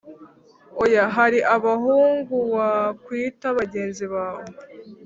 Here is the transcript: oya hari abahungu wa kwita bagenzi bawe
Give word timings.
oya 0.83 1.03
hari 1.15 1.39
abahungu 1.55 2.35
wa 2.55 2.71
kwita 3.03 3.47
bagenzi 3.59 4.05
bawe 4.13 4.45